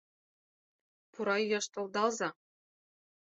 Пура 1.11 1.35
йӱаш 1.41 1.65
толдалза. 1.73 2.29